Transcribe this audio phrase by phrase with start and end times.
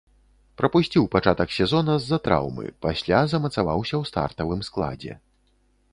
[0.61, 5.13] Прапусціў пачатак сезона з-за траўмы, пасля замацаваўся ў стартавым складзе.